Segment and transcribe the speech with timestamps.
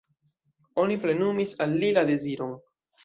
[0.83, 2.57] Oni plenumis al li la deziron.